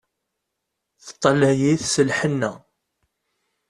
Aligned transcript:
Teṭṭalay-it 1.05 1.81
s 1.93 1.95
lhenna. 2.07 2.51